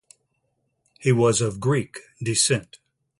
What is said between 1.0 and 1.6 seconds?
was of